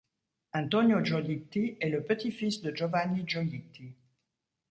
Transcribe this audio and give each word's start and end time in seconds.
Antonio 0.55 1.03
Giolitti 1.03 1.77
est 1.79 1.89
le 1.91 2.03
petit-fils 2.03 2.61
de 2.63 2.75
Giovanni 2.75 3.21
Giolitti. 3.23 3.93